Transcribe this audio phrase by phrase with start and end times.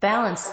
[0.00, 0.48] Balance.